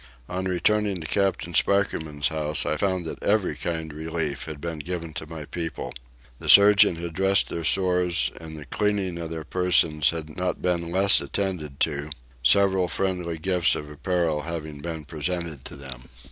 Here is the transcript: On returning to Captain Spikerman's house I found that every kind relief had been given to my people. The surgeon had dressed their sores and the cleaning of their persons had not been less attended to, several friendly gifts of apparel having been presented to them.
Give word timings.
On 0.27 0.45
returning 0.45 0.99
to 0.99 1.05
Captain 1.05 1.53
Spikerman's 1.53 2.29
house 2.29 2.65
I 2.65 2.75
found 2.75 3.05
that 3.05 3.21
every 3.21 3.55
kind 3.55 3.93
relief 3.93 4.45
had 4.45 4.59
been 4.59 4.79
given 4.79 5.13
to 5.13 5.27
my 5.29 5.45
people. 5.45 5.93
The 6.39 6.49
surgeon 6.49 6.95
had 6.95 7.13
dressed 7.13 7.49
their 7.49 7.63
sores 7.63 8.31
and 8.41 8.57
the 8.57 8.65
cleaning 8.65 9.19
of 9.19 9.29
their 9.29 9.43
persons 9.43 10.09
had 10.09 10.35
not 10.35 10.59
been 10.59 10.89
less 10.89 11.21
attended 11.21 11.79
to, 11.81 12.09
several 12.41 12.87
friendly 12.87 13.37
gifts 13.37 13.75
of 13.75 13.91
apparel 13.91 14.41
having 14.41 14.81
been 14.81 15.05
presented 15.05 15.63
to 15.65 15.75
them. 15.75 16.09